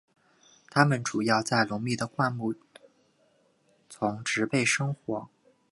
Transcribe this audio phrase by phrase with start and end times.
[0.71, 2.55] 它们主要在浓密的灌木
[3.87, 5.29] 丛植被生活。